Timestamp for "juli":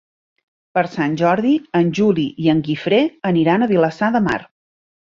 2.01-2.27